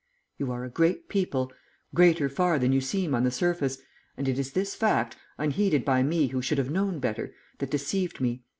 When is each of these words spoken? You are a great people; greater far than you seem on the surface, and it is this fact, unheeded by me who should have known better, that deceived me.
You 0.39 0.51
are 0.51 0.63
a 0.63 0.69
great 0.71 1.09
people; 1.09 1.53
greater 1.93 2.27
far 2.27 2.57
than 2.57 2.71
you 2.71 2.81
seem 2.81 3.13
on 3.13 3.23
the 3.23 3.29
surface, 3.29 3.77
and 4.17 4.27
it 4.27 4.39
is 4.39 4.53
this 4.53 4.73
fact, 4.73 5.15
unheeded 5.37 5.85
by 5.85 6.01
me 6.01 6.29
who 6.29 6.41
should 6.41 6.57
have 6.57 6.71
known 6.71 6.97
better, 6.97 7.35
that 7.59 7.69
deceived 7.69 8.19
me. 8.19 8.41